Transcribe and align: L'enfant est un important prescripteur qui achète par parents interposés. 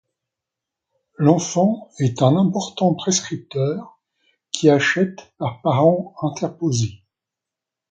L'enfant 1.19 1.91
est 1.99 2.23
un 2.23 2.35
important 2.35 2.95
prescripteur 2.95 3.99
qui 4.51 4.67
achète 4.71 5.31
par 5.37 5.61
parents 5.61 6.15
interposés. 6.23 7.03